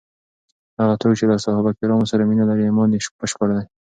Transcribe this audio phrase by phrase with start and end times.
[0.79, 3.63] هغه څوک چې له صحابه کرامو سره مینه لري، ایمان یې بشپړ دی.